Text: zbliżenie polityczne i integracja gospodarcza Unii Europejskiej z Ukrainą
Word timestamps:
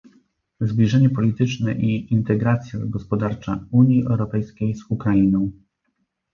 zbliżenie 0.61 1.09
polityczne 1.09 1.73
i 1.73 2.13
integracja 2.13 2.79
gospodarcza 2.85 3.65
Unii 3.71 4.03
Europejskiej 4.05 4.75
z 4.75 4.85
Ukrainą 4.89 5.51